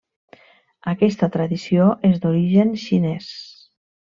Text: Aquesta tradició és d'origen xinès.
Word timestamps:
Aquesta 0.91 1.29
tradició 1.35 1.91
és 2.11 2.17
d'origen 2.25 2.73
xinès. 2.87 3.31